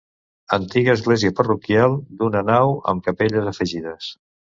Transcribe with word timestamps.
Antiga 0.55 0.95
església 0.99 1.33
parroquial 1.41 1.99
d'una 2.23 2.45
nau 2.51 2.77
amb 2.93 3.09
capelles 3.11 3.55
afegides. 3.57 4.15